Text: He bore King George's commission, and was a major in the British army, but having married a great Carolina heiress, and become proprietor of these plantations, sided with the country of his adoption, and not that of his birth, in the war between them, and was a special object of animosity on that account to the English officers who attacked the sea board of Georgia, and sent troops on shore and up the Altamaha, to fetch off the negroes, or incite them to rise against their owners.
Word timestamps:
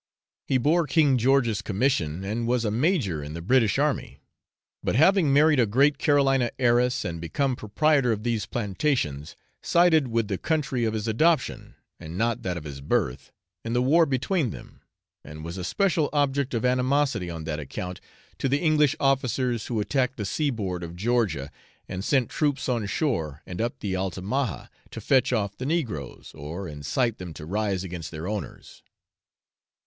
He 0.47 0.57
bore 0.57 0.87
King 0.87 1.15
George's 1.19 1.61
commission, 1.61 2.23
and 2.23 2.47
was 2.47 2.65
a 2.65 2.71
major 2.71 3.23
in 3.23 3.35
the 3.35 3.39
British 3.43 3.77
army, 3.77 4.19
but 4.83 4.95
having 4.95 5.31
married 5.31 5.59
a 5.59 5.67
great 5.67 5.99
Carolina 5.99 6.49
heiress, 6.57 7.05
and 7.05 7.21
become 7.21 7.55
proprietor 7.55 8.11
of 8.11 8.23
these 8.23 8.47
plantations, 8.47 9.35
sided 9.61 10.07
with 10.07 10.27
the 10.27 10.39
country 10.39 10.85
of 10.85 10.95
his 10.95 11.07
adoption, 11.07 11.75
and 11.99 12.17
not 12.17 12.41
that 12.41 12.57
of 12.57 12.63
his 12.63 12.81
birth, 12.81 13.31
in 13.63 13.73
the 13.73 13.81
war 13.83 14.07
between 14.07 14.49
them, 14.49 14.81
and 15.23 15.45
was 15.45 15.55
a 15.55 15.63
special 15.63 16.09
object 16.13 16.55
of 16.55 16.65
animosity 16.65 17.29
on 17.29 17.43
that 17.43 17.59
account 17.59 18.01
to 18.39 18.49
the 18.49 18.57
English 18.57 18.95
officers 18.99 19.67
who 19.67 19.79
attacked 19.79 20.17
the 20.17 20.25
sea 20.25 20.49
board 20.49 20.81
of 20.81 20.95
Georgia, 20.95 21.51
and 21.87 22.03
sent 22.03 22.27
troops 22.27 22.67
on 22.67 22.83
shore 22.87 23.43
and 23.45 23.61
up 23.61 23.77
the 23.81 23.95
Altamaha, 23.95 24.65
to 24.89 24.99
fetch 24.99 25.31
off 25.31 25.55
the 25.57 25.65
negroes, 25.67 26.31
or 26.33 26.67
incite 26.67 27.19
them 27.19 27.35
to 27.35 27.45
rise 27.45 27.83
against 27.83 28.09
their 28.09 28.27
owners. 28.27 28.81